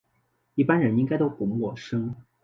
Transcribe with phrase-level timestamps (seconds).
[0.55, 2.15] 一般人应该都不陌生